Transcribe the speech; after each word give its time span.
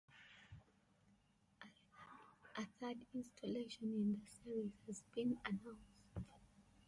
A 2.55 2.65
third 2.79 3.05
installation 3.13 3.93
in 3.93 4.13
the 4.13 4.25
series 4.25 4.71
has 4.87 5.03
been 5.13 5.37
announced. 5.45 6.27